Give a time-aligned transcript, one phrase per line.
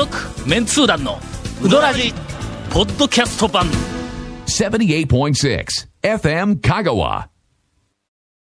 [0.00, 1.18] 続メンツー団の
[1.62, 2.14] ウドラジ
[2.70, 3.66] ポッドキャスト版。
[4.46, 5.66] 78.6
[6.02, 7.29] FM 香川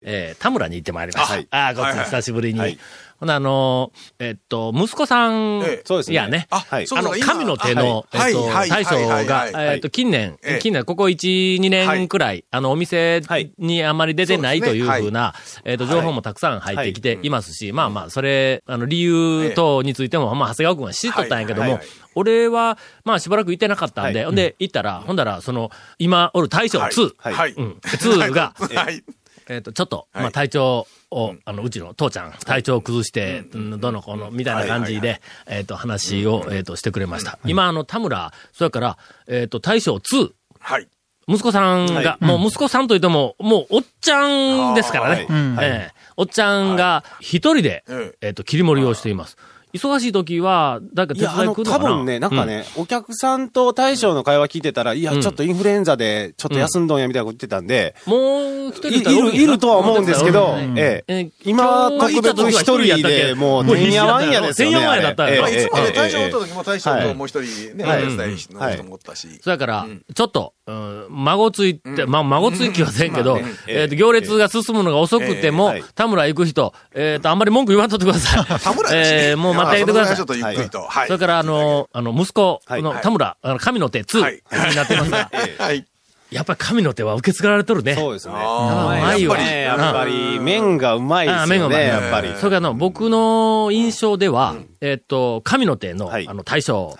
[0.02, 1.34] えー、田村に行ってまいりました。
[1.34, 1.48] はい。
[1.50, 2.60] ああ、こっち久しぶりに。
[2.60, 2.78] はい。
[3.20, 5.82] ほな、あのーえっと、息子さん、ええ。
[5.84, 6.14] そうですね。
[6.14, 6.86] いやね、あはい。
[6.90, 8.32] あの、神の手の、あはい。
[8.32, 9.26] えっと、はい大将はい。
[9.26, 15.34] がえっと、近年ええ、近年、ここ1、2年くらい、あの、お店はいにあまり出てないというふうな、
[15.64, 21.70] えっと、情報もたくさん入ってきていますし、まあまあ、それ、あの、理由等についても、まあ、長谷川君は知っとったんやけどもはい。
[21.72, 24.24] はいはい、俺は、まあ、しばらく行ってなかったんで、はい。
[24.26, 27.34] ほんで、行ったら、ほんだら、その、今おる大将2、はい。
[27.34, 27.52] はい。
[27.52, 29.04] うん、2が、 はい。
[29.50, 30.22] えっ、と、ちょっと、はい。
[30.22, 33.80] まあ、体調を、あの、うちの父ちゃん、体調を崩して、うん。
[33.80, 37.40] どの子の、みたいな感じで、えっ、と、話を、えっ、と、してくれました。
[37.44, 40.88] 今、あの、田村、それから、えっ、と、大将2、はい。
[41.26, 45.26] 息子さんが、もう息子さんといっても、もう、おっちゃんですからね。
[45.60, 48.28] ええおっちゃんが、一人で、ええ。
[48.30, 49.36] っ、と、切り盛りをしています。
[49.72, 51.70] 忙しい時は、誰か手伝い来るのかな？
[51.70, 60.78] 多分ね、なんかね、お客さんと大将の会話聞いてたら、いや、ちょっとインフルエンザで、ちょっと休んどんや、みたいなこと言ってたんで、うんもう、一人いる、いるとは思うんですけど、うん。
[60.78, 61.22] ええ。
[61.22, 64.70] え今、特別一人で、もう、てんやわんやですよ。
[64.70, 64.76] ね。
[64.76, 65.48] てんやわんやだったよ。
[65.48, 69.28] いつもね、ええ大将おったええ時も大将ともう一人ね、手伝いの人もおったし。
[69.42, 73.42] そやから、ちょっと、うん、孫ついて、まあ、孫ついきはせんけど、うん。
[73.66, 75.90] えっ、と、行列が進むのが遅くても、ええはい。
[75.94, 78.44] 田村行く人、えっ、と、あんまり文句言わんとってください。
[78.60, 80.16] 田村えーもう待ってあげてください。
[80.16, 80.82] ちょっとゆっくりと。
[80.82, 81.06] はい。
[81.06, 83.02] それから、あの、あの、息子のはい。
[83.02, 84.42] 田村、あの、神の手2、はい。
[84.70, 85.86] になってますが、 はい。
[86.30, 87.94] やっぱり神の手は受け継がれてるね。
[87.94, 88.34] そうですね。
[88.36, 89.36] あうまいわ。
[89.36, 91.86] ねやっぱり、麺がうまいですよね、あ麺がうまい。
[91.86, 92.28] やっぱり。
[92.28, 96.28] それからあの、僕の印象では、えっと、神の手の、はい。
[96.28, 96.96] あの、大将、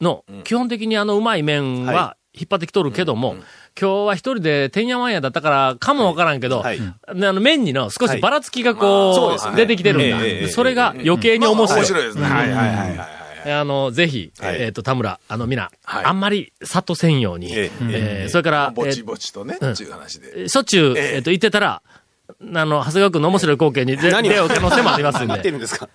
[0.00, 3.34] の、基本的にあの、うまい麺はは、引っ張ってきとるけども、
[3.80, 6.80] 今日は一人でてんやわんやだったから、かもわからんけど、はい。
[6.80, 9.56] ねあの、麺にの少しばらつきがまこう、あそうですね。
[9.56, 10.24] 出てきてるんだ。
[10.24, 11.80] ええええそれが余計に面白い。
[11.80, 12.24] 面白いですね。
[12.24, 13.04] はいはいはいはいは
[13.46, 13.52] い。
[13.52, 14.62] あの、ぜひ、はい。
[14.62, 16.04] えっ、と、田村、あの、みな、はい。
[16.04, 19.72] あんまり、さっとせんように、えええーそれから、ぼちえぼちとね、うん。
[19.72, 20.44] っていう話で。
[20.44, 21.14] ーしょっちゅう、ええ。
[21.16, 21.82] えっ、と、言ってたら、
[22.28, 25.50] あの、長谷川君の面白い光景に出会う可能性もありますん言 ってで。
[25.52, 25.88] るんですか？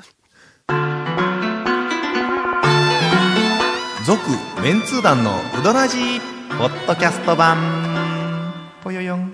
[4.05, 4.21] 続
[4.61, 6.19] メンツー団のウドラジー
[6.59, 7.57] ポッドキャスト版。
[8.83, 9.21] ぽよよん。
[9.23, 9.31] わ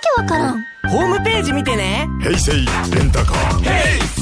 [0.00, 0.64] けわからん。
[0.90, 2.08] ホームページ見てね。
[2.20, 3.64] 平成レンタカー。
[3.64, 4.13] せい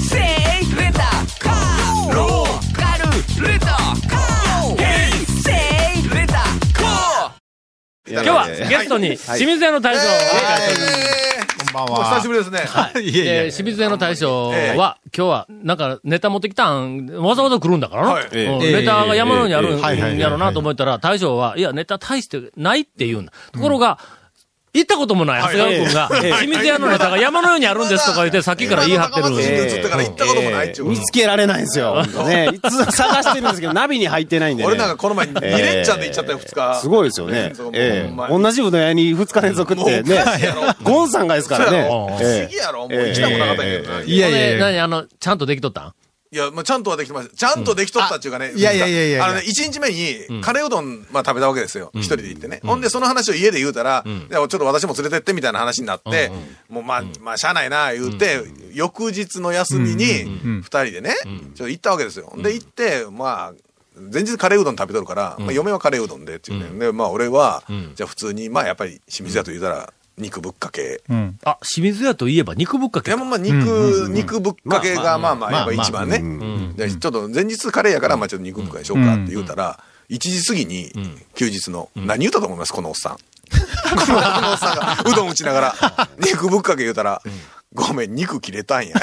[8.13, 11.23] 今日はゲストに清水屋の大将を迎えております。
[11.73, 13.01] こんばんもう久しぶりですね。
[13.01, 13.19] い。
[13.19, 18.03] やいやで、清水屋の大将は、今日は、なんか、ネタ持ってきたん、わざわざ来るんだから。
[18.03, 18.09] な。
[18.11, 18.29] はい。
[18.33, 19.77] ネタが山のようにある
[20.15, 23.33] んやろうなと思ったら、大将は、いや、ネタ大してないって言うんだ。
[23.53, 23.99] ところが、
[24.75, 29.27] 行ったこともない長谷川君が、清水屋のネタが山のようにあるんですとか言って、さっきから言い張ってる。
[29.27, 32.07] 今の高松市に移ってから行ったこともないっちゅう見つけられないんですよ。
[32.07, 34.67] ね、いつ探してるんですけど、ナビに入ってないんでね。
[34.67, 36.81] 俺なんかこの前2連チャンで行っちゃったよ、2日。
[36.81, 37.53] すごいですよね。
[37.75, 38.29] ええ。
[38.31, 40.25] 同じうどん屋に2日連続ってね。
[40.83, 41.83] ゴンさんがですからね。
[41.83, 42.19] 不思
[42.49, 44.01] 議やろもう行きたくなかったけどな。
[44.01, 45.93] えいやいやいや何あの、ちゃんとできとったん？
[46.33, 47.37] いや、まあ、ちゃんとはできてました。
[47.37, 48.53] ちゃんとできとったっていうかね。
[48.53, 48.59] ん。
[48.59, 49.25] いやいやいやいや。
[49.25, 51.91] あのね、一日目に、カレーうどん、まあ、食べたわけですよ。
[51.95, 52.61] 一人で行ってね。
[52.65, 56.33] ほんで、その話を家で言うたら、いやちょっと私も連れてってみたいな話になって、
[56.71, 62.33] もう、まあ、まあ、しゃあないな、言うて、翌日の休みに、二人でね、ちょっと行ったわけですよ。
[62.39, 63.55] で、行って、まあ、
[64.11, 66.79] 前日カレーうどん食べとるから、まあ、嫁はカレーうどんでっていうね。
[66.79, 67.63] で、まあ、俺は、
[67.95, 71.03] じゃあ普通に、まあ、やっぱり清水屋と言うたら、肉ぶっかけ。
[71.45, 73.17] あ、清水屋といえば肉ぶっかいや。
[73.17, 76.19] まあ、肉、肉ぶっかけが、まあまあ、やっぱ一番ね
[77.01, 79.81] ちょっと前日カレーやから、まあちょっと肉ぶっかけにしようかって言うたら、
[80.11, 80.93] 1時過ぎに、
[81.35, 82.73] 休日の、何言ったと思います？
[82.73, 83.17] このおっさん。
[83.53, 84.13] こ
[84.43, 87.23] のおっさんが、うどん打ちながら、 肉ぶっかけ言うたら、
[87.75, 88.95] ごめん、肉切れたんや。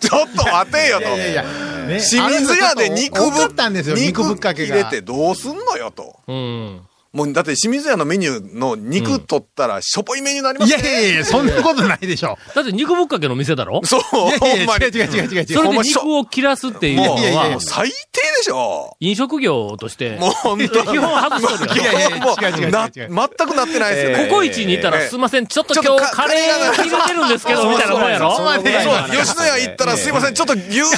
[0.00, 1.06] ちょっと待てよと。
[1.06, 6.20] いやいやね清水屋で肉ぶったんですよ肉ぶっかけが切れてどうすんのよと。
[6.28, 6.80] うん。
[7.12, 10.82] もうだって清水屋のメニューの肉取ったらしょぼいメニューになりまいすね。
[10.92, 12.36] やいやいや、そんなことないでしょ。
[12.54, 13.80] だって肉ぶっかけの店だろ？
[13.84, 14.84] そう、いやいやほんまに。
[14.86, 15.46] 違う違う違う違う違う。
[15.46, 17.94] それで肉を切らすっていうのいやいやいやはもう、最低
[18.36, 18.94] でしょ。
[19.00, 24.26] 飲食業として、もう本当基本外しとるよいやいやいやもう違う違う違うな違う全くなってないですよね。
[24.28, 28.30] ココイチに行ったら、ええすいません、ちょっとちょっとか今日カレー入れてるんですけど、みたいなもんやろ？
[28.32, 30.90] そこまでそうなんです吉野家行ったら、すいません、ちょっと牛丼。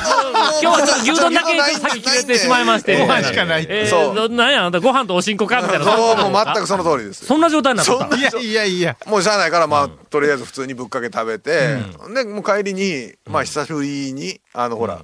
[0.61, 2.99] 今今日はちょっと牛丼だけ先切れてしまいまして。
[2.99, 5.61] ご飯しかないえそうー、なんや、あんたご飯とおしんこか？
[5.63, 5.85] みたいな。
[5.85, 7.25] そう、もう全くその通りです。
[7.27, 8.17] そんな状態になった。
[8.17, 8.97] いやいやいや。
[9.07, 11.79] もうしゃあないから、まあ、とりあえず普通にぶっかけ食べて、
[12.15, 15.03] で、もう帰りに、まあ、久しぶりに、あの、ほら、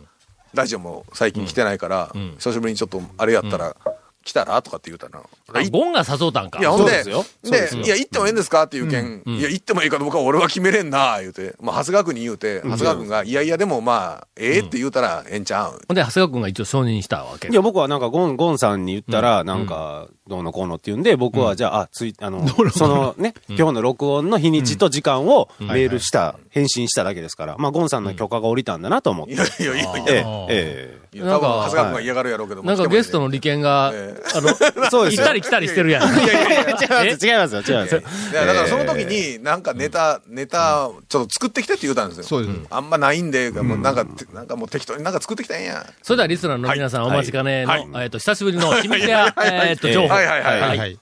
[0.54, 3.76] ラジオも最近来てないから、久しぶりにちょっと、あれやったら、
[4.26, 4.60] 来たら？
[4.60, 5.22] とかって言うたら。
[5.22, 6.58] あゴンが誘うたんか。
[6.58, 8.64] いや、ほんで、そうでいや、行ってもええんですか？
[8.64, 15.70] っていう件、いや、行ってもいいかどうかは俺は決めれんな、言うて、まあ、長谷川君に言うて、長谷川君が、いやいや、でもまあ、ええって言うたら、ええんちゃうん。
[15.70, 15.78] ほん。
[15.78, 17.48] で、長谷川君が一応承認したわけ。
[17.48, 22.44] いや、僕はなんか、ゴン、ゴンさんに言ったら、なんか、どうのこうのって言うんで、僕はじゃあ、あ、つい、あの、
[22.74, 29.34] そのね、今日の録音の日にちと時間をメールした、返信しただけですから、まあ、ゴンさんの許可が下りたんだなと思って。
[29.34, 34.52] いやいやいやいや、ええ、えいや多分、長谷川君が嫌がるやろうけどもなんかゲストの来利権が、えあの、え。
[34.90, 35.22] そうですよ。
[35.22, 36.02] 行ったり来たりしてるやん。
[36.14, 38.02] いやいやいや、違います、違いますよ、違いますよ。
[38.32, 42.24] いや、だからその時に、なんかネタ、ネタ、ちょっと作ってきてって言うたんですよ。
[42.24, 42.58] そうです。
[42.70, 45.86] あんまないんで、もうなんか、なんかもう適当になんか作ってきたんや。
[46.02, 47.88] それではリスナーの皆さんお待ちかねの、はい。
[48.04, 50.14] えっと、久しぶりの秘密や、えっと、情報。
[50.14, 50.26] はい。
[50.26, 50.36] は
[50.74, 50.78] い。
[50.78, 50.98] はい。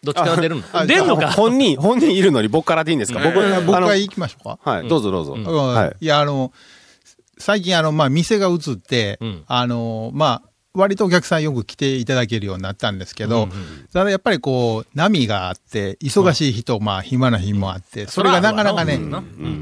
[0.00, 0.62] どっちから出るの？
[0.72, 1.32] あ出んのか？
[1.32, 3.18] 本人、本人いるのに僕からでいいんですか？
[3.18, 3.34] 僕、
[3.66, 4.70] 僕から行きましょうか。
[4.70, 5.32] はい、どうぞどうぞ。
[5.32, 5.44] うん。
[5.74, 5.96] はい。
[6.00, 6.52] いや、あの、
[7.38, 13.48] 最近、あの、まあ、店が移って、うんあの、まあ、割とお客さんよく来ていただけるようになったんですけど、
[13.92, 19.00] ただやっぱりこう、波があって、忙しい日と、まあ、暇な日もあって、それがなかなかね、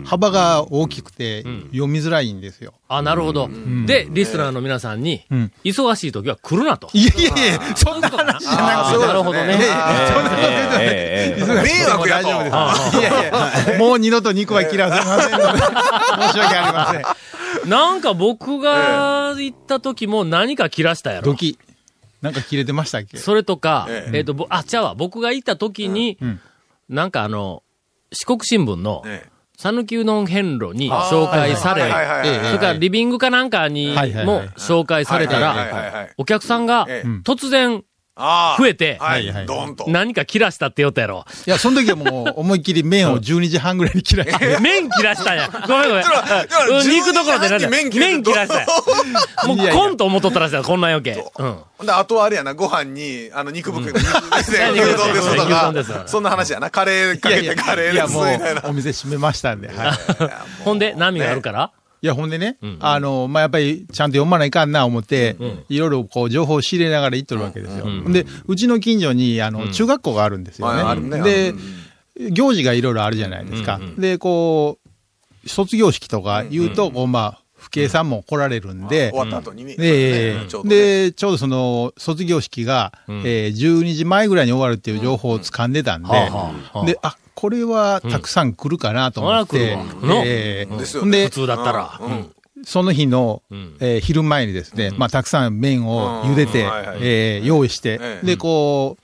[0.04, 2.74] 幅が大きくて、読みづらいんですよ。
[2.88, 3.48] あ、なるほど。
[3.86, 6.88] で、リスナーの皆さんに、うん忙しい時は来るなと。
[6.92, 9.06] いやいやいや、そんな話じゃなくて。
[9.06, 9.58] なるほどね。
[10.78, 12.98] ええええ迷惑やと大丈夫です。
[12.98, 17.35] いやいや、もう二度と肉は切らせませんので、申し訳ありません。
[17.66, 21.26] なんか僕が行った時も何か切らしたやろ。
[21.26, 21.34] ド。
[21.34, 21.58] キ。
[22.22, 23.18] なんか切れてましたっけ？
[23.18, 24.20] それとか、ええ。
[24.20, 24.94] っと、ぼあ、ちゃうわ。
[24.94, 26.40] 僕が行った時に、ん。
[26.88, 27.62] なんかあの、
[28.12, 29.28] 四国新聞の、え
[29.58, 37.82] 讃岐うどん遍路に紹介され、それからリビングかなんかにも紹介されたら、はいお客さんがええ突然。
[38.16, 39.84] 増えて、はいはいはいドーンと。
[39.88, 41.26] 何か切らしたって言ったやろ。
[41.46, 44.56] いや、その時はもう 思いっきり麺を12時半ぐらいに切らして。
[44.60, 45.50] 麺切らしたんや。
[45.68, 46.04] ごめんごめん。
[46.88, 48.66] 肉どころでなんだ12時半に麺切る麺切らした んや。
[49.46, 51.22] もうコント思っとったらしいやこんなん余計。
[51.38, 51.86] うん。
[51.86, 56.70] で、あとはあれやな、ご飯に、あの、肉袋、肉で、うん牛丼ですとか、そんな話やな。
[56.70, 58.54] カレーかけてカレーいや、です、もみたい。
[58.64, 59.68] お店閉めましたんで。
[59.68, 59.98] はい。
[60.64, 61.70] ほんで、波があるから、
[62.06, 65.36] いや、ほんでね、あの、まあ、やっぱり、ちゃんと読まないかんな、思って、
[65.68, 67.86] いろいろこう、情報を仕入れながら行っとるわけですよ。
[68.08, 71.20] で、うちの近所に、あの、中学校があるんですよね。
[71.22, 71.54] で
[72.20, 73.80] う、行事がいろいろあるじゃないですか。
[73.98, 74.78] で、こ
[75.44, 79.74] う、卒業式とか言うと、こう、まあ、父兄さんも来られるんで、終わった後にね。
[79.76, 86.08] で、ちょうどその、卒業式が、えー12時前ぐらいに終わるっていう情報を掴んでたんで、
[86.86, 90.10] で、あ、これはたくさん来るかなと思って、うん。
[90.24, 92.00] えーですよほんで普、通だったら。
[92.00, 92.32] うん。
[92.64, 93.76] その日の、ん。
[93.78, 96.66] えー昼前にですね、まあ、たくさん麺を茹でて、
[97.00, 98.26] えー用意して、ええ。
[98.26, 98.96] で、こ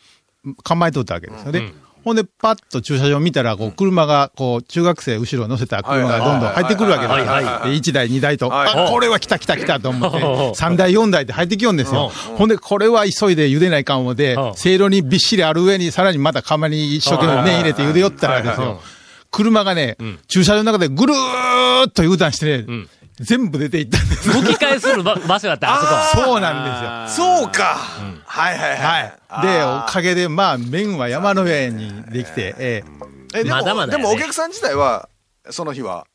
[0.44, 1.52] う、構えとったわけですよ。
[1.52, 1.74] ね。
[2.04, 7.26] ほんで、パッと駐車場見たら、こう、車が、こう、中学生後ろ乗せた車がどんどん入ってくるわけですよ。
[7.26, 8.86] はいはいで1台、2台と、はい。
[8.86, 12.10] あ、これは来た来た来たと思って、はい3台、4台って入ってきよんですよ。
[12.36, 14.40] ほんで、これは急いで茹でないかん思ってう。
[14.50, 18.80] ん、せいろにびっしりある上に、さらにまた釜に一生懸命麺入れて茹でよったらですよ。
[19.30, 19.96] 車がね、
[20.28, 22.86] 駐車場の中でぐるーっと U ターンしてね、
[23.22, 24.30] 全部出ていったんです。
[24.30, 26.24] 吹き替えする場場所やった、あそこ。
[26.24, 27.28] そうなんですよ。
[27.28, 27.76] そうか。
[28.24, 29.14] はいはいはい。
[29.28, 29.46] はい。
[29.46, 32.84] で、おかげで、まあ、麺は山の上にできて、え
[33.34, 35.08] ええ、でも、まだまだやねでもお客さん自体は、
[35.50, 36.06] その日は、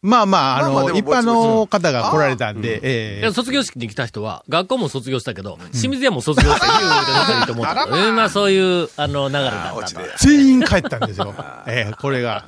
[0.00, 7.96] まあまあ、あの、まあまあでも一般の方が来られたんで、ええ卒業式に来た人は、学校も卒業したけど、清水屋も卒業して、ヒューで仲いいと思ったと。
[7.96, 10.00] えーまあそういう、あの、流れだったと。
[10.18, 11.34] 全員帰ったんですよ。
[11.66, 12.44] ええこれが。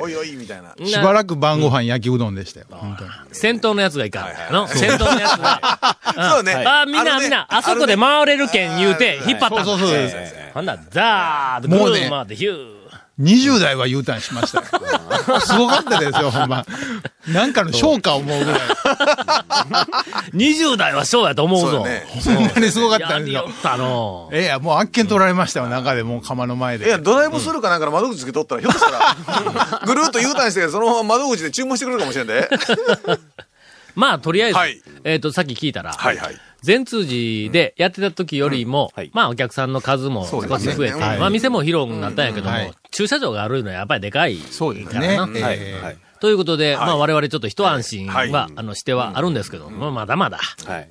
[0.00, 0.74] おいおい、みたいな。
[0.84, 2.66] しばらく晩ご飯焼きうどんでしたよ。
[2.70, 3.10] 本当に。
[3.30, 4.66] 先頭のやつがいかんの？
[4.66, 5.96] 先頭のやつが。
[6.34, 6.54] そうね。
[6.66, 10.10] あ、みんな、みんな、あそこで回れるけん言うて、引っ張ったんだそうそうそう
[10.54, 12.77] ほんなら、ザーッとぐもうね回って、ヒュー。
[13.20, 15.40] 20代は U ターンしましたよ。
[15.40, 16.64] すごかったですよ、ほんま。
[17.26, 18.60] なんかの昇華を思うぐらい。
[20.34, 21.84] 20代はそうやと思うぞ。
[22.20, 23.48] そんなにすごかったんですよ。
[23.50, 24.30] ったの。
[24.32, 27.02] ええ、もうあっけん取られましたよ、中でもう釜の前いや、で。
[27.02, 32.48] ドライブスルーかなんかの窓口つけとったら、ひょっとしたら、 ぐるっと U ターンして、そのまま窓口で注文してくれるかもしれんで。
[33.96, 36.36] まあ、とりあえず、はいえっと、さっき聞いたら、はいはい。
[36.62, 44.38] 全通寺でやってた時よりも、はいまあお客さんの数も少し増えて、まあ店も広くなったんやけども、はい駐車場があるのはやっぱりでかい。
[44.38, 45.16] そうですね。
[45.18, 45.56] はい。
[45.56, 45.84] ええ。
[45.84, 45.98] はい。
[46.18, 48.32] ということで、まあ我々ちょっと一安心は、はい。
[48.56, 50.88] あの、してはあるんですけど、まあまだまだ、はい。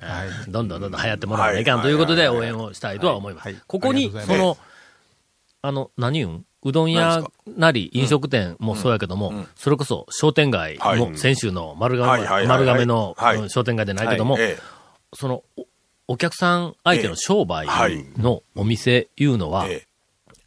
[0.50, 3.44] どんどんどんどん流行ってもらわないかんということで応援をしたいとは思います。
[3.44, 3.52] はい。
[3.52, 3.62] はい。
[3.66, 4.56] ここにその、
[5.60, 6.44] あの、何言うん？
[6.64, 7.22] うどん屋
[7.58, 10.98] なり飲食店もそうやけども、それこそ商店街はい。
[10.98, 12.20] も先週の丸亀、はい。
[12.20, 12.28] はい。
[12.28, 12.36] はい。
[12.38, 12.46] はい。
[12.46, 13.14] 丸亀の
[13.50, 14.58] 商店街でないけども、え
[15.12, 15.66] その、お
[16.14, 17.66] お客さん相手の商売
[18.16, 19.86] のお店いうのは、え、え。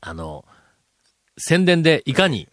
[0.01, 0.43] あの、
[1.37, 2.47] 宣伝でいかに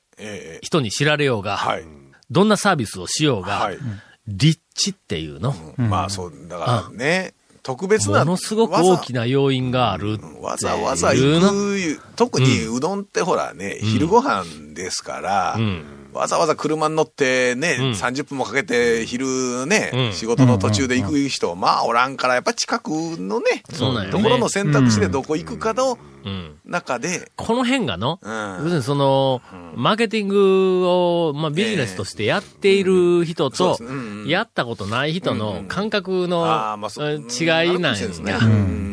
[0.62, 1.84] 人に知られようが、はい。
[2.30, 3.78] どんなサービスをしようが、はい。
[4.26, 8.20] 立地っていうの、まあそう、だからね、特別な。
[8.20, 10.18] ものすごく大きな要因がある。
[10.40, 20.12] わざわざ行く、特にうどんってほらね、昼ご飯ですから、んわざわざ車に乗ってね、30分もかけて昼ね、うん。
[20.12, 24.10] 仕事の途中で行く人、まあおらんから、やっぱ近くのね、そうなんよね。
[24.10, 26.56] ところの選択肢でどこ行くかのうん。
[26.64, 28.32] 中で、この辺がの、うん。
[28.32, 29.40] 要するにその、
[29.76, 33.78] マーケティングを、まあ、ビジネスとしてやっている人と
[34.26, 38.38] やったことない人の感覚あの違いなんや。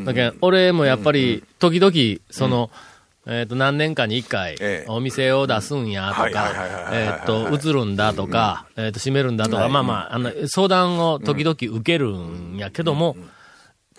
[0.05, 2.69] だけど俺もやっぱり、時々、その、
[3.27, 6.53] えっと、何年かに一回ええ、お店を出すんやとか
[6.91, 13.15] えっと、移るんだとか、えっと、閉めるんだとか、まあまあ、あの、相談を時々受けるんやけども、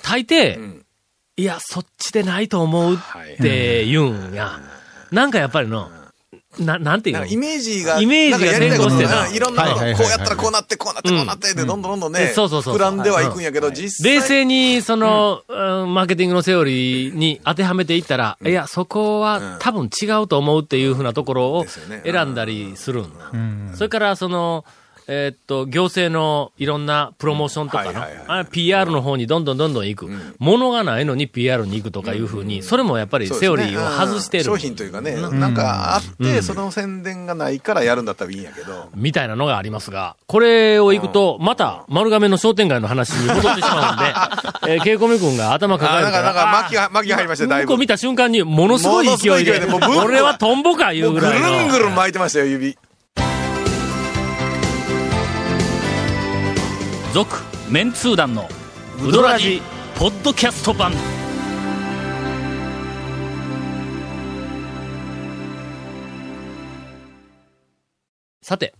[0.02, 0.86] 大抵、ん。
[1.38, 2.98] いや、そっちでないと思うっ
[3.40, 4.60] て言うんや。
[5.10, 5.90] なんかやっぱりの、
[6.58, 7.26] な、なんていうの？
[7.26, 12.76] イメージが、イメージがなんかやりたいこと先行してながいろんなこと、こうやったらこうなって、こうなって、こうなって、で、どんどんどんどんね、そうそうそう。
[12.76, 14.14] 膨らんではいくんやけど、実際。
[14.14, 15.94] 冷静に、その、うん。
[15.94, 21.66] マーケティングのセオリーに当てはめていったら、いや、そこは多分違うと思うっていうふうなところを
[22.04, 23.30] 選んだりするんだ。
[23.74, 24.64] それから、その、
[25.08, 27.92] えーっと、行政のいろんなプロモーションとか
[28.28, 30.08] の PR の方にどんどんどんどん行く。
[30.38, 34.44] 物がないのに PR に行くとかいうふうに、それもやっぱりセオリーを外してる。
[34.44, 38.88] うん商品というかね、なんかあって、その宣伝がないからやるんだったらいいんやけど。
[38.94, 46.18] みたいなのがありますが、これを行くと、また丸亀の商店街の話に戻ってしまうんで、 えー、ケイコミ君が頭抱えるから。
[46.18, 49.60] あなんかなんか巻きが巻きが入りましただいぶ向こう見た瞬間に、ものすごい勢いで、
[50.04, 51.66] 俺はトンボかいうぐぐるらいの。
[51.66, 52.76] んぐるん巻いてましたよ、指。
[57.16, 57.34] 続
[57.70, 58.46] メンツー団の
[59.02, 59.62] ウドラジ
[59.98, 60.92] ポッドキャスト版
[68.42, 68.74] さて、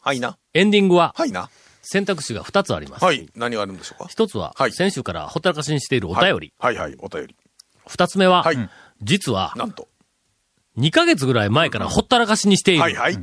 [0.00, 0.38] はいな。
[0.54, 1.50] エンディングははいな。
[1.82, 3.04] 選択肢が2つあります。
[3.04, 3.28] はい。
[3.36, 4.08] 何があるんでしょうか？
[4.08, 6.54] 一つはは、い先週からほったらかしにしているお便り。
[6.58, 7.36] はいはいはい、お便り。
[7.86, 8.70] 二つ目ははい、
[9.02, 9.88] 実は、なんと。
[10.78, 12.80] 2ヶ月ぐらい前からほったらかしにしている。
[12.80, 13.18] はいはい。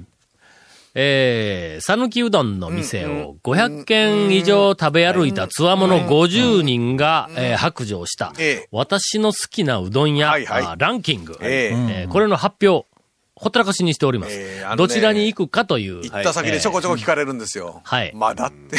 [0.93, 10.63] えー、さぬきうどんの店を500軒以上食べ歩いたつわもの50人が、えー白状したええ、私の好きなうどん屋、はいはい。
[10.65, 12.01] あランキング、ええ。
[12.03, 12.87] えーこれの発表、
[13.35, 14.33] ほったらかしにしております。
[14.33, 16.01] ええあのねどちらに行くかという。
[16.03, 17.81] 行った先でちょこちょこ聞かれるんですよ。
[17.83, 18.11] はい。
[18.13, 18.77] まだって。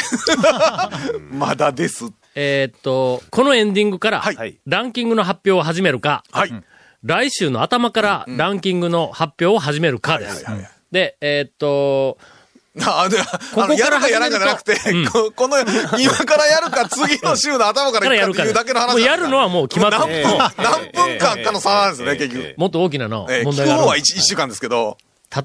[1.31, 2.05] まだです。
[2.35, 4.59] えーっと、このエンディングから、はい。
[4.65, 6.51] ランキングの発表を始めるか、はい。
[7.03, 10.45] 来週の頭からランキングの発表を始めるかです。
[10.45, 12.19] はいはいはいで、えーっと、
[12.85, 13.17] あで
[13.53, 20.23] こからやるかやらんかじゃなくて、うんここの、今からやるか、次の週の頭からやるかっていうだけの話やるのはもう決まってる。
[20.23, 22.53] 何分、何分間かの差なんですね、結局。
[22.57, 24.01] もっと大きなのえー問今日は題がある。
[24.01, 24.97] 1週間ですけど、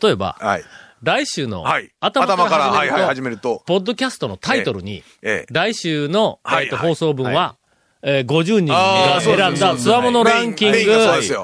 [0.02, 0.64] 例えば、はい。
[1.02, 1.90] 来週のはい。
[2.00, 3.62] 頭からはいはい、始始めると。
[3.66, 5.52] ポッドキャストのタイトルに、ええ。
[5.52, 7.56] 来週の、はいえっと放送分は、
[8.02, 10.78] えー50人あが選んだつわものランキング、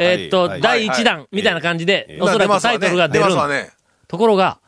[0.01, 0.61] えっと、はい。
[0.61, 1.55] 第1弾みたい。
[1.55, 3.25] な感じで、おそらくタイトルが出る。
[4.15, 4.61] ところが、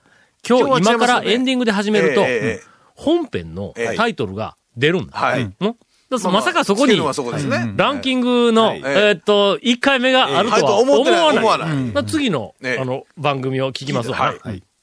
[0.47, 2.25] 今日、今からエンディングで始めると
[2.95, 3.97] 本編のええ。
[3.97, 5.17] タイトルが出るんだ。
[5.17, 5.53] はい。
[6.33, 7.01] まさかそこに。
[7.77, 8.83] ランキングの、はい。
[8.85, 12.05] えっと、1回目があるとは思わない。
[12.07, 14.35] 次の、ええあの、番組を聞きますわ。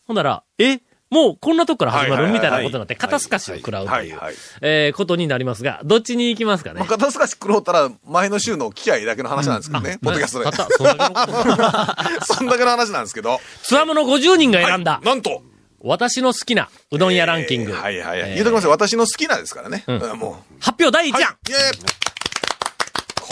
[0.06, 0.80] ほんなら、え？
[1.14, 4.20] もうこんなとこから始まるみたいなことになって、肩透かしを食らうという
[4.62, 6.80] えーことになりますが、どっちに行きますかね？
[6.80, 6.90] まあ、。
[6.90, 10.50] 肩透かし黒ったら、前の週の機合だけの話なんですけどね、ポッドキャストで。
[12.26, 13.40] そんだけの話なんですけど。
[13.62, 15.44] つわもの50人が選んだ、なんと。
[15.86, 17.72] 私の好きなうどん屋ランキング。
[17.72, 18.30] えーはいはいはい。
[18.32, 18.36] えー。
[18.36, 18.70] 言うときますよ。
[18.72, 19.84] 私の好きなですからね。
[19.86, 20.00] うん。
[20.18, 20.56] もう。
[20.64, 21.22] 発表第1はい。
[21.24, 21.72] 弾、いやいや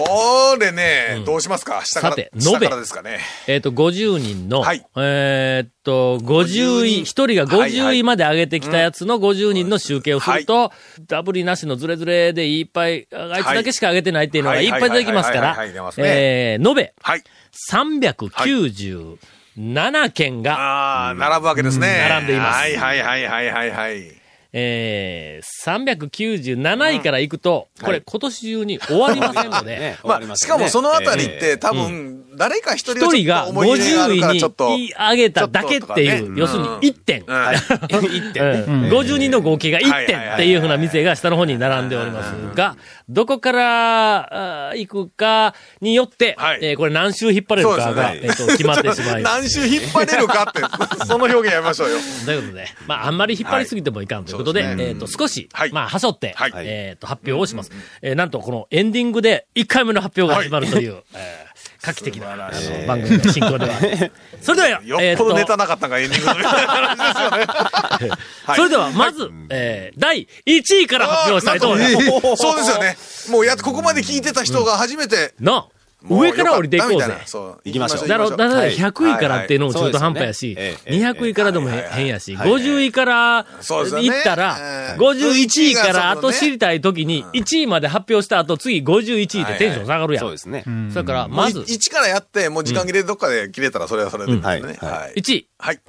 [0.04, 1.82] これね、どうしますか？
[1.86, 2.14] 下から。
[2.14, 3.20] さて下延べからですかね。
[3.48, 10.72] えっ、と、50人の、はいえーっと、50位、1人が50位まで上げてきたやつの50人の集計をすると、
[11.08, 17.24] ダブリなしのズレズレでいっぱい、あいつだけしか上げてないっていうのがいっぱい出てきますからはいはいはいはいはい出ます、ねえー、延べはい。
[17.72, 22.08] 397件が、ああ、並ぶわけですね。
[22.10, 24.21] 並んでいますはいはいはいはいはいはい。
[24.54, 29.98] えー、397位からいくと、これ今年中に終わりませんので、 ね。
[30.04, 34.70] まあ、しかもそのあたりって多分、誰か一人一人が思い入れがあるから50位ちょっと。
[34.76, 37.24] に上げただけっていう、要するに1点。
[37.28, 37.56] うんはい。
[37.56, 38.44] 1点。
[38.44, 38.90] うん。
[38.90, 46.60] 50人の合計が1点っていうふうな店が下の方に並んでおりますが、どこから行くかによって、はい。
[46.64, 49.36] えーこれ何周引っ張れるかが、えーと決まってしまいます。
[49.36, 50.62] 何周引っ張れるかって、
[51.06, 51.98] その表現やめましょうよ。
[52.26, 54.70] ということで、まあ、あんまり引っ張りすぎてもいかんということで、はい。
[54.72, 54.94] そうですね。
[54.96, 55.72] えっ、と、少し、はい。
[55.72, 56.52] まあ、はしょって、はい。
[56.56, 57.72] えっ、と、発表をします。
[58.02, 61.51] えーなんと、このエンディングで1回目の発表が始まるという、えー
[61.84, 64.12] 画期的な、あの番組の進行では。
[64.42, 68.10] それでは、よえーっぽどネタなかったんがエンディングのみたいな話ですよね。
[68.46, 68.56] はい。
[68.56, 71.88] それでは、まず、えー第1位から発表したいと思いま
[72.36, 72.42] す。
[72.42, 72.98] そうですよね。
[73.30, 77.06] もうやっここまで聞いてた人が初めて、な、もう上から降りていこうぜ。
[77.26, 77.62] そう。
[77.64, 78.08] 行きましょう。
[78.08, 78.76] だろ、だからはい。
[78.76, 80.66] 100位からっていうのも中途半端やし、はい。
[80.66, 81.08] はいそうですよね。
[81.08, 84.08] ええ200位からでも変やし、はい50位からそうですよね。
[84.10, 85.00] 行ったらえ、え。
[85.00, 90.24] 51位から後知りたい時に、1位まで発表した後、次51位でテンション下がるやん。
[90.24, 90.64] そうですね。
[90.92, 94.56] それから、まず、1からやって、もう時間切れどっかで切れたらそれはそれでですね。
[94.58, 94.66] うん。
[94.66, 94.78] はい。
[95.02, 95.20] はい。
[95.20, 95.80] 1位、はい。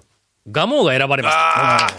[0.50, 1.40] ガモーが選ばれました。
[1.40, 1.90] ああ。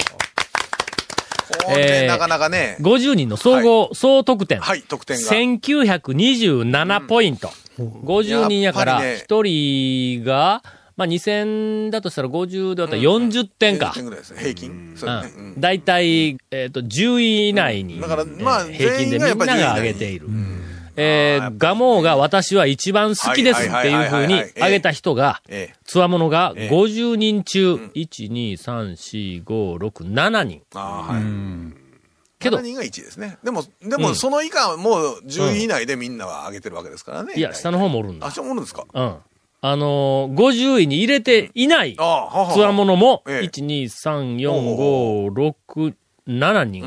[1.66, 4.60] こえーれなかなかね、50人の総合、総得点。
[4.60, 5.32] はい、得点が。
[5.32, 7.52] 1927ポイント。
[7.78, 10.64] 50人やから、やっぱ1人が、
[10.96, 13.88] まあ、2000だとしたら50で割ったら40点か。
[13.88, 13.94] 40。
[13.94, 14.94] 点ぐらいですね、平均。
[14.96, 15.44] そうですね。
[15.44, 15.62] うん。
[15.62, 20.28] だいたい、えっ、と、10位以内に、だからまあえー平均でみんなが上げている。
[20.96, 25.76] えー、ガモーが私は一番好きですっていうふうに挙げた人が、ええ。
[25.86, 26.70] つわものがええ。
[26.70, 30.62] 50人中、1、2、3、4、5、6、7人。
[32.44, 32.58] けど。
[32.58, 33.38] 7、人が1位ですね。
[33.44, 37.34] でも、でも、その以下はもう10位以内でみんなは上げてるわけですからね。
[37.36, 38.28] いや、下の方もおるんだ。
[38.28, 38.32] あ、。
[38.32, 38.86] 下もおるんですか？
[38.94, 39.16] うん。
[39.66, 43.46] あのー、50位に入れていないつわものも、ええ。
[43.48, 44.76] 1、2、3、4、
[45.32, 45.94] 5、6、
[46.28, 46.84] 7人。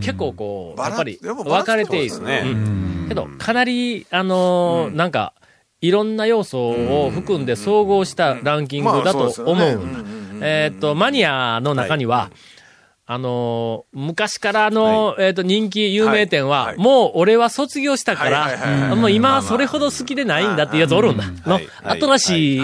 [0.00, 2.22] 結構こう、やっぱり分かれている。
[2.22, 3.06] ねうん。
[3.08, 5.34] けど、かなり、あのーなんか、
[5.82, 9.80] いろんな要素を含んで総合したランキングだと思まあう
[10.40, 12.30] えっと、マニアの中には、
[13.12, 16.76] あのー昔からの、えっ、と、人気有名店は、はい。
[16.78, 18.96] もう俺は卒業したかはいはいはいら、はい。
[18.96, 21.24] もう今はそれほど好きでないんだっていうやつおるんだ。
[21.46, 21.68] のはい。
[21.82, 22.00] はい。
[22.00, 22.60] 新しい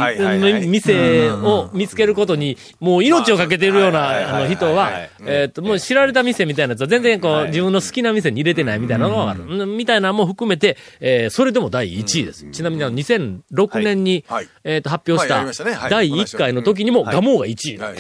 [0.68, 7.46] 店を見つけることに、もう命をかけているようはいはいなあはいの人ははい、えっと、もう知られた店みたいなやつは全然こう、はい。
[7.48, 9.44] 自分の好きな店に入れてないみたいなのがある。
[9.44, 9.76] うん。
[9.76, 12.50] みたいなのも含めて、えーそれでも第1位です。
[12.50, 14.44] ちなみにあの2006年にはい。
[14.44, 15.44] はい、えっと、発表した
[15.88, 17.78] 第1回の時にもガモーが1位。
[17.78, 17.94] はい。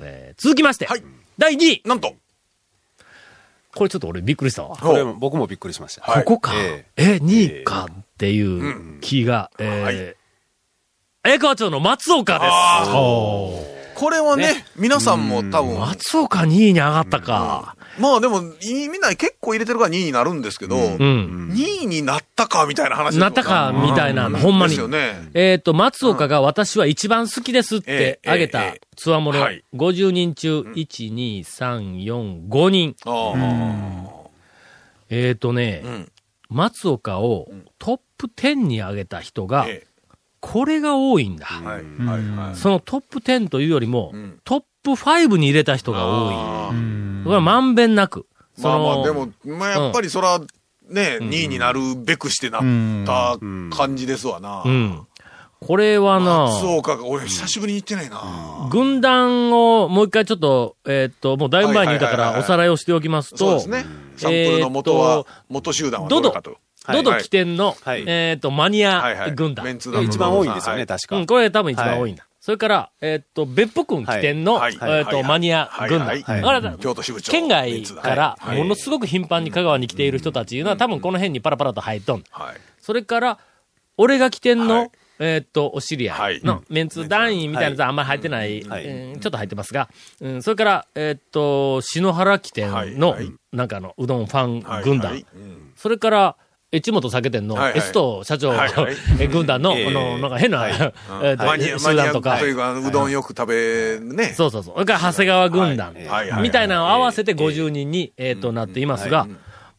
[0.00, 0.86] えー続きまして。
[0.86, 1.02] はい、
[1.38, 1.82] 第2位。
[1.84, 2.14] なんと、
[3.74, 4.76] これちょっと俺びっくりしたわ。
[4.76, 6.02] これも僕もびっくりしました。
[6.02, 6.54] はいここか。
[6.54, 13.75] ええ、2位かっていう気が、えー、江川町の松岡です。
[13.96, 17.76] これはね、皆さんも多分、松岡2位に上がったか。
[17.98, 21.50] まあでも、いみんな結構入れてるから2位になるんですけど、うん。
[21.54, 24.70] 2位になったかみたいな話なったか、みたいな、ほんまに。
[24.70, 24.80] です。
[24.80, 25.30] よね。
[25.32, 32.96] えっと、松岡が私は一番好きですってええ挙げたええつわものはい、50人中、1、2、3、4、5人。
[33.06, 34.28] ああ
[35.08, 36.12] えっとねう、ん。
[36.50, 39.86] 松岡をトップ10に上げた人が、え
[40.52, 41.48] これが多いんだ。
[41.62, 41.74] えはい。
[41.74, 42.46] はい。
[42.46, 42.56] はい。
[42.56, 47.24] そのトップ10というよりも、んトップ5に入れた人が多い。
[47.24, 48.26] これはまんべんなく。
[48.56, 50.38] そまあのまあ、でも、まあやっぱりそら、
[50.88, 52.62] ね、2位になるべくしてなっ
[53.04, 53.38] た
[53.76, 54.62] 感じですわな。
[54.64, 55.06] うん。
[55.58, 58.68] これはな、松岡が、俺久しぶりに行ってないな。
[58.70, 63.84] 軍団をもう一回ちょっと、えーっと、もうだいぶ前に言ったからおさらいをしておきますと、そうですね。
[64.16, 66.56] サンプルの元は元集団はどれかと。
[66.92, 68.04] ドド起点の、はい。
[68.06, 69.30] えーっと、マニはいはい。
[69.30, 69.64] ア軍団。
[69.64, 70.86] メンツ団の一番多いんですよね、はい。
[70.86, 71.16] 確か。
[71.16, 72.26] うん、これ多分一番多いんだ。
[72.40, 74.74] それから、えーっと、別府君起点の、はい。
[74.74, 76.06] えーっと、はいマニア軍団。
[76.06, 76.22] はい。
[76.22, 76.40] はい。
[76.42, 77.32] だから京都支部長。
[77.32, 78.58] 県外から、はい。
[78.58, 82.24] ものすごく頻繁に香川に来ている人たちいうのは、多分この辺にパラパラと入っとん。
[82.30, 82.56] はい。
[82.80, 83.38] それから、
[83.96, 84.90] 俺が起点の、はい。
[85.18, 86.38] えーっと、お知り合はい。
[86.38, 88.84] いの、メンツ団員みたいなやつはあんまり入ってない、はい。
[88.86, 89.88] うんちょっと入ってますが、
[90.20, 93.16] うん、それから、えーっと、篠原起点の、
[93.52, 94.84] なんかあの、うどんファンはい。
[94.84, 95.12] 軍団。
[95.12, 95.26] はい。
[95.34, 95.72] うん。
[95.74, 96.36] それから、
[96.72, 98.52] 越本酒店の S と社長、
[99.30, 99.86] 軍団の、ええ。
[99.86, 102.38] あの、なんか変な、えー集ニア団とか。
[102.38, 103.54] と、いうか、うどんよく食べ
[103.94, 104.34] るね。
[104.36, 104.74] そうそうそう。
[104.74, 106.06] それから長谷川軍団、はい。
[106.06, 109.28] はいはいみたいなのを合わせて50人に、えーっと、なっていますが、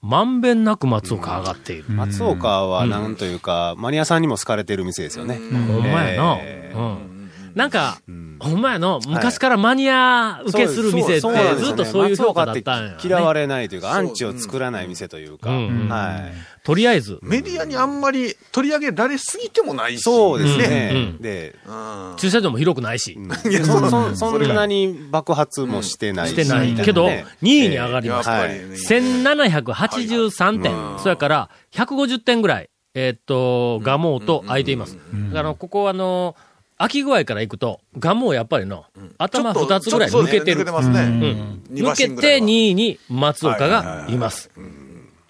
[0.02, 1.86] まんべんなく松岡上がっている。
[1.89, 5.36] 松岡はなんというか、マニアさんにも好かれてる店ですよね。
[5.36, 6.38] ほんまやな。
[6.39, 7.17] えうん。
[7.58, 7.97] なんか、
[8.39, 15.89] ほんまやの、昔からマニア受けする店って、ずっとそういう評価だったんや、嫌われないというか、アンチを作らない店というか、うん。
[15.89, 16.34] はい。
[16.67, 20.01] とりあえず、メディアにあんまり取り上げられすぎてもないし。
[20.01, 20.91] そうですうんね。
[20.93, 22.15] うんで、うん。
[22.17, 23.17] 駐車場も広くないし、
[23.49, 28.41] いや、そんなに爆発もしてないしてないけど、ね2位に上がりました。
[28.41, 28.60] ぱりね。
[28.75, 30.99] 1783点。
[30.99, 34.97] そやから、150点ぐらい、えーっと、ガモーと空いています。
[35.30, 36.36] だから、ここあの、
[36.77, 38.84] 秋具合から行くと、ガモーやっぱりの、
[39.17, 40.71] 頭ちょっと2つぐらい抜けてる抜けて。
[40.71, 40.99] ますね。
[40.99, 44.51] うん二馬抜けて身ぐらいは2位に松岡がいます。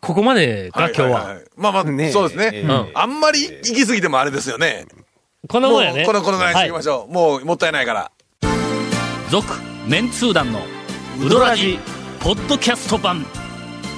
[0.01, 1.36] ここまでか、今日いいいは。
[1.36, 2.51] いまあまあ、ねそうですね。
[2.53, 4.86] ええあんまり行き過ぎてもあれですよね。
[5.47, 6.05] このもんやね。
[6.05, 7.13] この、このぐらいにしておきましょう。
[7.13, 8.12] もう、もったいないから。
[9.29, 9.45] 続
[9.88, 10.62] メンツー団の
[11.21, 11.79] ウドラジ
[12.21, 13.25] ポッドキャスト版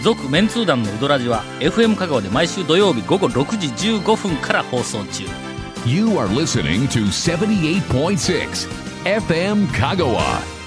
[0.03, 3.67] 続メンツー団のウドラジは FM 香川で毎週土曜日午後6時
[3.99, 5.25] 15分から放送中
[5.85, 10.58] You are listening to 78.6 FM Kagawa.